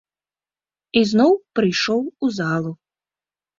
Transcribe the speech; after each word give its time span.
Ізноў 1.01 1.31
прыйшоў 1.61 2.01
у 2.09 2.33
залу. 2.41 2.71